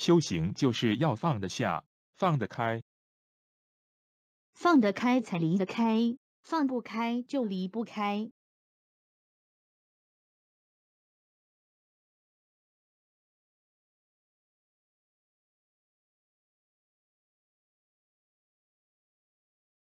[0.00, 1.84] 修行就是要放得下
[2.16, 2.82] 放得开。
[4.54, 8.32] 放得开才离得开放不开就离不开。